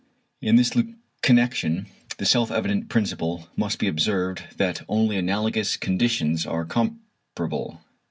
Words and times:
In 0.41 0.55
this 0.55 0.71
connexion 1.21 1.85
the 2.17 2.25
self 2.25 2.49
evident 2.49 2.89
principle 2.89 3.47
must 3.55 3.77
be 3.77 3.87
observed, 3.87 4.41
that 4.57 4.81
only 4.89 5.15
analogous 5.15 5.77
conditions 5.77 6.43
are 6.43 6.65
comparable. 6.65 7.81